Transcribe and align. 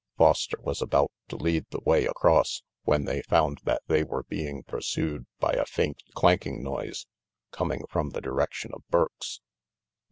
Foster 0.17 0.57
was 0.59 0.81
about 0.81 1.11
to 1.27 1.35
lead 1.35 1.63
the 1.69 1.79
way 1.85 2.07
across, 2.07 2.63
when 2.85 3.05
they 3.05 3.21
found 3.21 3.59
that 3.65 3.83
they 3.85 4.03
were 4.03 4.23
being 4.23 4.63
pursued 4.63 5.27
by 5.39 5.53
a 5.53 5.63
faint 5.63 5.99
214 6.15 6.15
RANGY 6.15 6.15
PETE 6.15 6.15
clanking 6.15 6.63
noise, 6.89 7.07
coming 7.51 7.83
from 7.87 8.09
the 8.09 8.19
direction 8.19 8.71
of 8.73 8.81
Burke's. 8.89 9.41